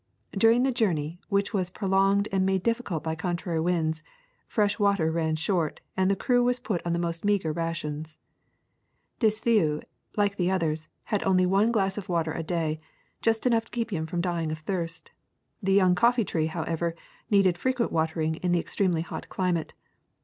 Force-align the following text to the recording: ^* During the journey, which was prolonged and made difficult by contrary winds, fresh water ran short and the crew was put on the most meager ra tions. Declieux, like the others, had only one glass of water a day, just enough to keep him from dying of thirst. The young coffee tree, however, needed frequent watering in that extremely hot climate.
^* 0.35 0.39
During 0.39 0.63
the 0.63 0.71
journey, 0.71 1.19
which 1.29 1.53
was 1.53 1.69
prolonged 1.69 2.27
and 2.31 2.43
made 2.43 2.63
difficult 2.63 3.03
by 3.03 3.13
contrary 3.13 3.59
winds, 3.59 4.01
fresh 4.47 4.79
water 4.79 5.11
ran 5.11 5.35
short 5.35 5.79
and 5.95 6.09
the 6.09 6.15
crew 6.15 6.43
was 6.43 6.59
put 6.59 6.81
on 6.83 6.93
the 6.93 6.97
most 6.97 7.23
meager 7.23 7.51
ra 7.53 7.71
tions. 7.71 8.17
Declieux, 9.19 9.83
like 10.17 10.37
the 10.37 10.49
others, 10.49 10.87
had 11.03 11.21
only 11.21 11.45
one 11.45 11.71
glass 11.71 11.99
of 11.99 12.09
water 12.09 12.31
a 12.31 12.41
day, 12.41 12.79
just 13.21 13.45
enough 13.45 13.65
to 13.65 13.71
keep 13.71 13.91
him 13.93 14.07
from 14.07 14.21
dying 14.21 14.51
of 14.51 14.57
thirst. 14.57 15.11
The 15.61 15.73
young 15.73 15.93
coffee 15.93 16.25
tree, 16.25 16.47
however, 16.47 16.95
needed 17.29 17.55
frequent 17.55 17.91
watering 17.91 18.37
in 18.37 18.53
that 18.53 18.59
extremely 18.59 19.01
hot 19.03 19.29
climate. 19.29 19.75